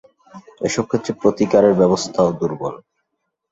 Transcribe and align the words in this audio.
এসব 0.61 0.83
ক্ষেত্রে 0.87 1.11
প্রতিকারের 1.21 1.73
ব্যবস্থাও 1.75 2.29
দুর্বল। 2.39 2.75